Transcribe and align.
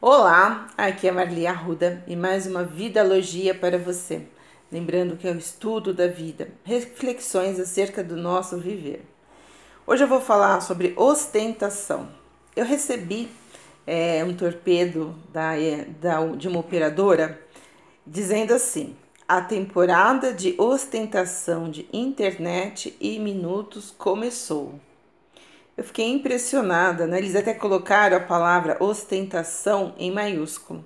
Olá, 0.00 0.68
aqui 0.76 1.08
é 1.08 1.10
Marli 1.10 1.44
Arruda 1.44 2.04
e 2.06 2.14
mais 2.14 2.46
uma 2.46 2.62
Vidalogia 2.62 3.52
para 3.52 3.76
você. 3.76 4.22
Lembrando 4.70 5.16
que 5.16 5.26
é 5.26 5.32
o 5.32 5.36
estudo 5.36 5.92
da 5.92 6.06
vida, 6.06 6.52
reflexões 6.62 7.58
acerca 7.58 8.04
do 8.04 8.16
nosso 8.16 8.58
viver. 8.58 9.04
Hoje 9.84 10.04
eu 10.04 10.06
vou 10.06 10.20
falar 10.20 10.60
sobre 10.60 10.94
ostentação. 10.96 12.08
Eu 12.54 12.64
recebi 12.64 13.28
é, 13.84 14.22
um 14.22 14.36
torpedo 14.36 15.16
da, 15.32 15.60
é, 15.60 15.86
da, 16.00 16.24
de 16.26 16.46
uma 16.46 16.60
operadora 16.60 17.36
dizendo 18.06 18.54
assim: 18.54 18.94
a 19.26 19.40
temporada 19.40 20.32
de 20.32 20.54
ostentação 20.58 21.68
de 21.68 21.88
internet 21.92 22.96
e 23.00 23.18
minutos 23.18 23.92
começou. 23.98 24.78
Eu 25.78 25.84
fiquei 25.84 26.08
impressionada, 26.08 27.06
né? 27.06 27.18
Eles 27.18 27.36
até 27.36 27.54
colocaram 27.54 28.16
a 28.16 28.20
palavra 28.20 28.76
ostentação 28.80 29.94
em 29.96 30.10
maiúsculo. 30.10 30.84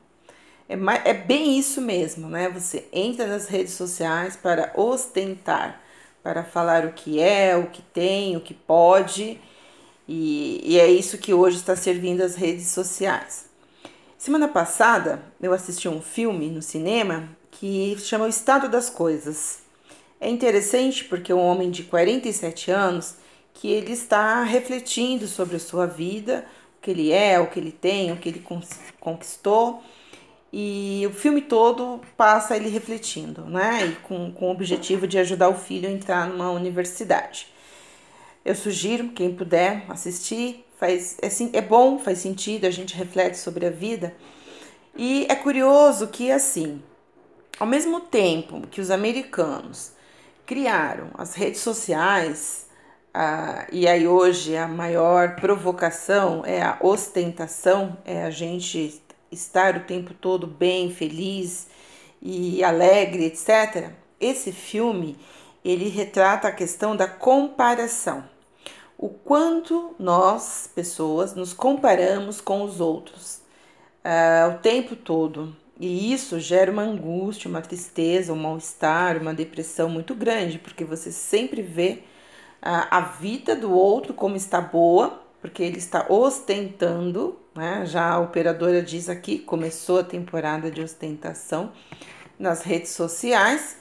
É, 0.69 0.75
é 1.09 1.15
bem 1.15 1.59
isso 1.59 1.81
mesmo, 1.81 2.29
né? 2.29 2.51
Você 2.51 2.85
entra 2.93 3.27
nas 3.27 3.49
redes 3.49 3.73
sociais 3.73 4.37
para 4.37 4.71
ostentar, 4.77 5.81
para 6.23 6.45
falar 6.45 6.85
o 6.85 6.93
que 6.93 7.19
é, 7.19 7.57
o 7.57 7.69
que 7.69 7.81
tem, 7.81 8.37
o 8.37 8.43
que 8.43 8.53
pode, 8.53 9.41
e, 10.07 10.61
e 10.63 10.79
é 10.79 10.91
isso 10.91 11.17
que 11.17 11.33
hoje 11.33 11.57
está 11.57 11.75
servindo 11.75 12.21
as 12.21 12.35
redes 12.35 12.67
sociais. 12.67 13.47
Semana 14.19 14.47
passada 14.47 15.23
eu 15.41 15.55
assisti 15.55 15.89
um 15.89 16.03
filme 16.03 16.51
no 16.51 16.61
cinema 16.61 17.31
que 17.51 17.97
chama 17.99 18.27
O 18.27 18.29
Estado 18.29 18.69
das 18.69 18.91
Coisas. 18.91 19.61
É 20.21 20.29
interessante 20.29 21.03
porque 21.03 21.33
um 21.33 21.41
homem 21.41 21.71
de 21.71 21.83
47 21.85 22.71
anos 22.71 23.22
que 23.55 23.71
ele 23.71 23.93
está 23.93 24.43
refletindo 24.43 25.27
sobre 25.27 25.57
a 25.57 25.61
sua 25.61 25.87
vida, 25.87 26.45
o 26.79 26.83
que 26.83 26.91
ele 26.91 27.13
é, 27.13 27.39
o 27.39 27.47
que 27.47 27.59
ele 27.59 27.73
tem, 27.73 28.13
o 28.13 28.17
que 28.17 28.29
ele 28.29 28.45
conquistou. 28.99 29.83
E 30.53 31.05
o 31.07 31.13
filme 31.13 31.41
todo 31.41 32.01
passa 32.17 32.57
ele 32.57 32.69
refletindo, 32.69 33.45
né? 33.47 33.87
E 33.87 33.93
com, 33.97 34.31
com 34.33 34.49
o 34.49 34.51
objetivo 34.51 35.07
de 35.07 35.19
ajudar 35.19 35.49
o 35.49 35.55
filho 35.55 35.89
a 35.89 35.93
entrar 35.93 36.29
numa 36.29 36.51
universidade. 36.51 37.47
Eu 38.45 38.55
sugiro, 38.55 39.09
quem 39.11 39.35
puder 39.35 39.85
assistir, 39.89 40.67
faz, 40.77 41.17
é, 41.23 41.59
é 41.59 41.61
bom, 41.61 41.99
faz 41.99 42.19
sentido, 42.19 42.67
a 42.67 42.71
gente 42.71 42.95
reflete 42.95 43.39
sobre 43.39 43.65
a 43.65 43.71
vida. 43.71 44.15
E 44.97 45.27
é 45.29 45.35
curioso 45.35 46.09
que, 46.09 46.31
assim, 46.31 46.83
ao 47.59 47.67
mesmo 47.67 48.01
tempo 48.01 48.67
que 48.67 48.81
os 48.81 48.91
americanos 48.91 49.93
criaram 50.45 51.11
as 51.15 51.35
redes 51.35 51.61
sociais, 51.61 52.67
ah, 53.15 53.67
e 53.71 53.87
aí 53.87 54.07
hoje 54.09 54.57
a 54.57 54.67
maior 54.67 55.37
provocação 55.37 56.43
é 56.47 56.63
a 56.63 56.79
ostentação, 56.81 57.97
é 58.05 58.23
a 58.25 58.31
gente 58.31 59.03
estar 59.31 59.77
o 59.77 59.81
tempo 59.81 60.15
todo 60.15 60.47
bem, 60.47 60.91
feliz 60.91 61.67
e 62.21 62.65
alegre, 62.65 63.27
etc. 63.27 63.91
Esse 64.21 64.53
filme 64.53 65.19
ele 65.65 65.89
retrata 65.89 66.49
a 66.49 66.53
questão 66.53 66.97
da 66.97 67.07
comparação. 67.07 68.25
O 68.97 69.09
quanto 69.09 69.95
nós, 69.99 70.71
pessoas, 70.75 71.35
nos 71.35 71.53
comparamos 71.53 72.41
com 72.41 72.63
os 72.63 72.81
outros 72.81 73.43
ah, 74.05 74.55
o 74.57 74.63
tempo 74.63 74.97
todo. 74.97 75.55
E 75.79 76.13
isso 76.13 76.39
gera 76.39 76.71
uma 76.71 76.83
angústia, 76.83 77.49
uma 77.49 77.61
tristeza, 77.61 78.33
um 78.33 78.37
mal-estar, 78.37 79.21
uma 79.21 79.35
depressão 79.35 79.89
muito 79.89 80.15
grande, 80.15 80.59
porque 80.59 80.85
você 80.85 81.11
sempre 81.11 81.63
vê 81.63 82.03
a, 82.63 83.01
vida 83.01 83.57
do 83.57 83.73
outro 83.73 84.15
como 84.15 84.37
está 84.37 84.61
boa, 84.61 85.21
porque 85.41 85.63
ele 85.63 85.79
está 85.79 86.07
ostentando, 86.09 87.39
né? 87.55 87.85
Já 87.85 88.11
a 88.13 88.21
operadora 88.21 88.81
diz 88.81 89.09
aqui, 89.09 89.39
começou 89.41 89.99
a 89.99 90.05
temporada 90.05 90.71
de 90.71 90.81
ostentação 90.81 91.73
nas 92.39 92.63
redes 92.63 92.93
sociais, 92.93 93.77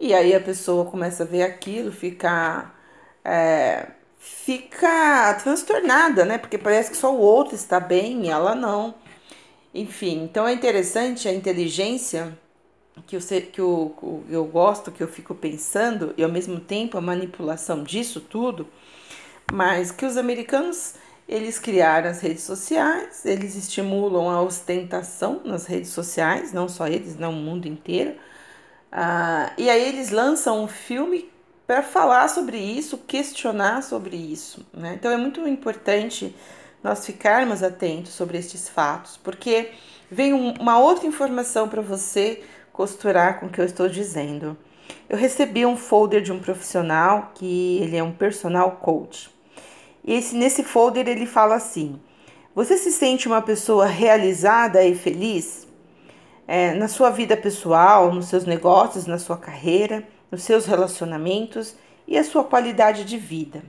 e 0.00 0.12
aí 0.12 0.34
a 0.34 0.40
pessoa 0.40 0.84
começa 0.84 1.22
a 1.22 1.26
ver 1.26 1.44
aquilo, 1.44 1.92
fica, 1.92 2.72
é, 3.24 3.86
fica 4.18 5.34
transtornada, 5.34 6.24
né? 6.24 6.36
Porque 6.36 6.58
parece 6.58 6.90
que 6.90 6.96
só 6.96 7.14
o 7.14 7.18
outro 7.18 7.54
está 7.54 7.78
bem 7.78 8.26
e 8.26 8.28
ela 8.28 8.54
não. 8.54 8.96
Enfim, 9.72 10.24
então 10.24 10.46
é 10.46 10.52
interessante 10.52 11.28
a 11.28 11.32
inteligência 11.32 12.36
que 13.06 13.16
eu, 13.16 13.20
que 13.20 13.60
eu, 13.60 14.24
eu 14.28 14.44
gosto, 14.44 14.92
que 14.92 15.02
eu 15.02 15.08
fico 15.08 15.34
pensando, 15.34 16.14
e 16.16 16.24
ao 16.24 16.30
mesmo 16.30 16.60
tempo 16.60 16.96
a 16.96 17.00
manipulação 17.00 17.82
disso 17.82 18.20
tudo, 18.20 18.66
mas 19.52 19.90
que 19.90 20.06
os 20.06 20.16
americanos 20.16 20.94
eles 21.28 21.58
criaram 21.58 22.10
as 22.10 22.20
redes 22.20 22.42
sociais, 22.42 23.24
eles 23.24 23.56
estimulam 23.56 24.28
a 24.28 24.42
ostentação 24.42 25.40
nas 25.44 25.66
redes 25.66 25.90
sociais, 25.90 26.52
não 26.52 26.68
só 26.68 26.86
eles, 26.86 27.16
não 27.16 27.30
o 27.30 27.36
mundo 27.36 27.66
inteiro. 27.66 28.14
Ah, 28.92 29.52
e 29.56 29.70
aí 29.70 29.88
eles 29.88 30.10
lançam 30.10 30.62
um 30.62 30.68
filme 30.68 31.30
para 31.66 31.82
falar 31.82 32.28
sobre 32.28 32.58
isso, 32.58 32.98
questionar 32.98 33.82
sobre 33.82 34.16
isso. 34.16 34.64
Né? 34.72 34.94
Então 34.94 35.10
é 35.10 35.16
muito 35.16 35.46
importante 35.48 36.34
nós 36.82 37.06
ficarmos 37.06 37.62
atentos 37.62 38.12
sobre 38.12 38.36
estes 38.36 38.68
fatos, 38.68 39.16
porque 39.16 39.70
vem 40.10 40.34
um, 40.34 40.52
uma 40.60 40.78
outra 40.78 41.06
informação 41.06 41.68
para 41.68 41.80
você 41.80 42.44
costurar 42.74 43.38
com 43.38 43.46
o 43.46 43.48
que 43.48 43.60
eu 43.60 43.64
estou 43.64 43.88
dizendo. 43.88 44.58
Eu 45.08 45.16
recebi 45.16 45.64
um 45.64 45.76
folder 45.76 46.20
de 46.20 46.32
um 46.32 46.40
profissional 46.40 47.30
que 47.32 47.78
ele 47.80 47.96
é 47.96 48.02
um 48.02 48.12
personal 48.12 48.72
coach. 48.72 49.30
E 50.04 50.12
esse, 50.12 50.36
nesse 50.36 50.64
folder 50.64 51.08
ele 51.08 51.24
fala 51.24 51.54
assim: 51.54 51.98
Você 52.54 52.76
se 52.76 52.90
sente 52.90 53.28
uma 53.28 53.40
pessoa 53.40 53.86
realizada 53.86 54.84
e 54.84 54.94
feliz? 54.94 55.66
É, 56.46 56.74
na 56.74 56.88
sua 56.88 57.08
vida 57.08 57.36
pessoal, 57.36 58.12
nos 58.12 58.26
seus 58.26 58.44
negócios, 58.44 59.06
na 59.06 59.18
sua 59.18 59.38
carreira, 59.38 60.06
nos 60.30 60.42
seus 60.42 60.66
relacionamentos 60.66 61.74
e 62.06 62.18
a 62.18 62.24
sua 62.24 62.44
qualidade 62.44 63.04
de 63.04 63.16
vida. 63.16 63.62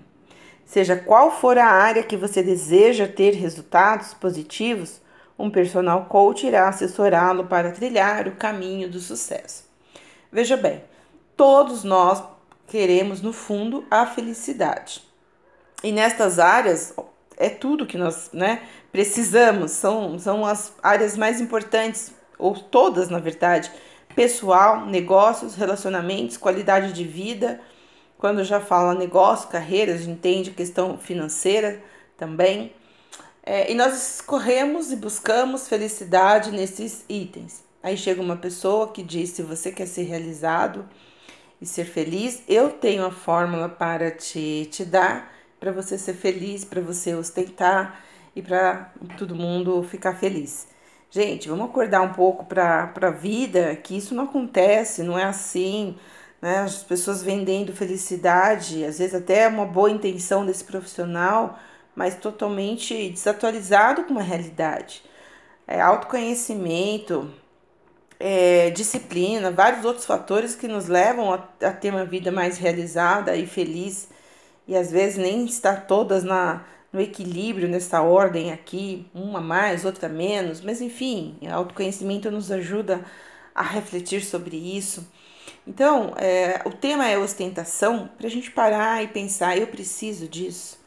Seja 0.65 0.95
qual 0.95 1.31
for 1.31 1.59
a 1.59 1.67
área 1.67 2.03
que 2.03 2.17
você 2.17 2.41
deseja 2.41 3.07
ter 3.07 3.35
resultados 3.35 4.15
positivos, 4.15 4.99
um 5.37 5.49
personal 5.49 6.05
coach 6.05 6.45
irá 6.45 6.67
assessorá-lo 6.67 7.45
para 7.45 7.71
trilhar 7.71 8.27
o 8.27 8.35
caminho 8.35 8.89
do 8.89 8.99
sucesso. 8.99 9.65
Veja 10.31 10.55
bem, 10.55 10.83
todos 11.35 11.83
nós 11.83 12.23
queremos, 12.67 13.21
no 13.21 13.33
fundo, 13.33 13.85
a 13.91 14.05
felicidade. 14.05 15.03
E 15.83 15.91
nestas 15.91 16.39
áreas 16.39 16.93
é 17.37 17.49
tudo 17.49 17.85
que 17.85 17.97
nós 17.97 18.29
né, 18.33 18.61
precisamos, 18.91 19.71
são, 19.71 20.17
são 20.17 20.45
as 20.45 20.73
áreas 20.81 21.17
mais 21.17 21.41
importantes, 21.41 22.13
ou 22.37 22.55
todas, 22.55 23.09
na 23.09 23.19
verdade, 23.19 23.71
pessoal, 24.15 24.85
negócios, 24.85 25.55
relacionamentos, 25.55 26.37
qualidade 26.37 26.93
de 26.93 27.03
vida. 27.03 27.59
Quando 28.17 28.43
já 28.43 28.59
fala 28.59 28.93
negócio, 28.95 29.49
carreira, 29.49 29.93
a 29.93 29.97
gente 29.97 30.09
entende 30.09 30.51
questão 30.51 30.97
financeira 30.97 31.81
também. 32.17 32.73
É, 33.45 33.71
e 33.71 33.75
nós 33.75 34.15
escorremos 34.15 34.91
e 34.91 34.95
buscamos 34.95 35.67
felicidade 35.67 36.51
nesses 36.51 37.05
itens. 37.07 37.63
Aí 37.83 37.95
chega 37.95 38.19
uma 38.19 38.35
pessoa 38.35 38.91
que 38.91 39.03
diz: 39.03 39.29
se 39.29 39.43
você 39.43 39.71
quer 39.71 39.85
ser 39.85 40.03
realizado 40.03 40.83
e 41.61 41.65
ser 41.65 41.85
feliz, 41.85 42.41
eu 42.47 42.71
tenho 42.71 43.05
a 43.05 43.11
fórmula 43.11 43.69
para 43.69 44.09
te, 44.09 44.67
te 44.71 44.83
dar, 44.83 45.31
para 45.59 45.71
você 45.71 45.95
ser 45.95 46.15
feliz, 46.15 46.65
para 46.65 46.81
você 46.81 47.13
ostentar 47.13 48.03
e 48.35 48.41
para 48.41 48.91
todo 49.15 49.35
mundo 49.35 49.83
ficar 49.83 50.15
feliz. 50.15 50.67
Gente, 51.11 51.47
vamos 51.47 51.69
acordar 51.69 52.01
um 52.01 52.13
pouco 52.13 52.45
para 52.45 52.91
a 52.99 53.11
vida, 53.11 53.75
que 53.75 53.95
isso 53.95 54.15
não 54.15 54.23
acontece, 54.23 55.03
não 55.03 55.19
é 55.19 55.23
assim. 55.23 55.95
Né? 56.41 56.61
As 56.61 56.83
pessoas 56.83 57.21
vendendo 57.21 57.71
felicidade, 57.73 58.83
às 58.83 58.97
vezes 58.97 59.13
até 59.13 59.47
uma 59.47 59.65
boa 59.65 59.91
intenção 59.91 60.45
desse 60.45 60.63
profissional 60.63 61.59
mas 61.95 62.15
totalmente 62.15 63.09
desatualizado 63.09 64.03
com 64.03 64.19
a 64.19 64.21
realidade. 64.21 65.03
É, 65.67 65.81
autoconhecimento, 65.81 67.31
é, 68.19 68.69
disciplina, 68.69 69.51
vários 69.51 69.85
outros 69.85 70.05
fatores 70.05 70.55
que 70.55 70.67
nos 70.67 70.87
levam 70.87 71.33
a, 71.33 71.47
a, 71.61 71.71
ter 71.71 71.89
uma 71.91 72.05
vida 72.05 72.31
mais 72.31 72.57
realizada 72.57 73.35
e 73.35 73.47
feliz 73.47 74.09
e 74.67 74.75
às 74.75 74.91
vezes 74.91 75.17
nem 75.17 75.45
estar 75.45 75.87
todas 75.87 76.23
na, 76.23 76.65
no 76.91 77.01
equilíbrio 77.01 77.67
nessa 77.67 78.01
ordem 78.01 78.51
aqui, 78.51 79.07
uma 79.13 79.41
mais, 79.41 79.85
outra 79.85 80.09
menos, 80.09 80.61
mas 80.61 80.81
enfim, 80.81 81.37
autoconhecimento 81.51 82.31
nos 82.31 82.51
ajuda 82.51 83.03
a 83.53 83.63
refletir 83.63 84.23
sobre 84.23 84.57
isso. 84.57 85.07
Então, 85.67 86.13
é, 86.17 86.61
o 86.65 86.71
tema 86.71 87.07
é 87.07 87.17
ostentação 87.17 88.09
para 88.17 88.27
a 88.27 88.29
gente 88.29 88.51
parar 88.51 89.03
e 89.03 89.07
pensar: 89.07 89.57
eu 89.57 89.67
preciso 89.67 90.27
disso. 90.27 90.84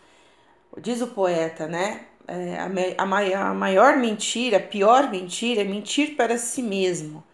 Diz 0.81 1.01
o 1.01 1.09
poeta, 1.09 1.67
né? 1.67 2.07
É, 2.27 2.59
a, 2.59 3.03
a 3.03 3.55
maior 3.55 3.97
mentira, 3.97 4.59
a 4.59 4.61
pior 4.61 5.11
mentira 5.11 5.63
é 5.63 5.65
mentir 5.65 6.15
para 6.17 6.37
si 6.39 6.63
mesmo. 6.63 7.25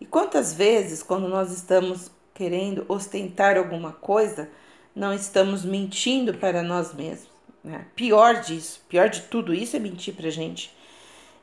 E 0.00 0.04
quantas 0.04 0.52
vezes, 0.52 1.02
quando 1.02 1.28
nós 1.28 1.52
estamos 1.52 2.10
querendo 2.34 2.84
ostentar 2.88 3.56
alguma 3.56 3.92
coisa, 3.92 4.48
não 4.94 5.12
estamos 5.14 5.64
mentindo 5.64 6.34
para 6.34 6.62
nós 6.62 6.92
mesmos? 6.92 7.30
Né? 7.64 7.86
Pior 7.94 8.40
disso, 8.40 8.84
pior 8.88 9.08
de 9.08 9.22
tudo 9.22 9.54
isso 9.54 9.76
é 9.76 9.78
mentir 9.78 10.14
para 10.14 10.26
a 10.28 10.30
gente. 10.30 10.74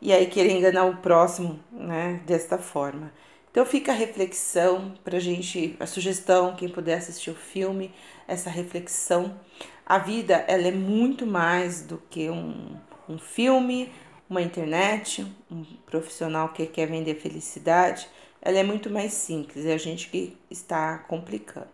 e 0.01 0.13
aí 0.13 0.27
querer 0.27 0.51
enganar 0.51 0.85
o 0.85 0.97
próximo, 0.97 1.59
né, 1.71 2.21
desta 2.25 2.57
forma. 2.57 3.11
Então 3.59 3.69
fica 3.69 3.91
a 3.91 3.95
reflexão 3.95 4.93
pra 5.03 5.19
gente, 5.19 5.75
a 5.81 5.85
sugestão, 5.85 6.55
quem 6.55 6.69
puder 6.69 6.97
assistir 6.97 7.29
o 7.29 7.35
filme, 7.35 7.93
essa 8.25 8.49
reflexão. 8.49 9.37
A 9.85 9.97
vida, 9.97 10.45
ela 10.47 10.69
é 10.69 10.71
muito 10.71 11.27
mais 11.27 11.81
do 11.81 12.01
que 12.09 12.29
um, 12.29 12.77
um 13.09 13.17
filme, 13.17 13.91
uma 14.29 14.41
internet, 14.41 15.27
um 15.51 15.65
profissional 15.85 16.53
que 16.53 16.65
quer 16.67 16.87
vender 16.87 17.15
felicidade. 17.15 18.07
Ela 18.41 18.59
é 18.59 18.63
muito 18.63 18.89
mais 18.89 19.11
simples, 19.11 19.65
é 19.65 19.73
a 19.73 19.77
gente 19.77 20.07
que 20.07 20.37
está 20.49 20.99
complicando. 20.99 21.67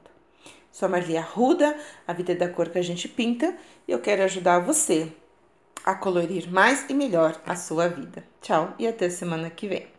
Sou 0.72 0.88
a 0.88 0.90
Marli 0.90 1.16
Arruda, 1.16 1.80
a 2.08 2.14
vida 2.14 2.32
é 2.32 2.36
da 2.36 2.50
cor 2.50 2.70
que 2.70 2.80
a 2.80 2.84
gente 2.84 3.08
pinta, 3.08 3.56
e 3.88 3.92
eu 3.92 4.00
quero 4.00 4.24
ajudar 4.24 4.58
você 4.58 5.14
a 5.86 5.94
colorir 5.94 6.52
mais 6.52 6.84
e 6.90 6.96
melhor 6.96 7.40
a 7.46 7.56
sua 7.56 7.88
vida. 7.88 8.24
Tchau 8.42 8.74
e 8.80 8.88
até 8.88 9.08
semana 9.08 9.52
que 9.52 9.68
vem. 9.68 9.94